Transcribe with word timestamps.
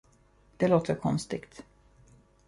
Det 0.57 0.67
låter 0.67 0.95
konstigt. 0.95 1.63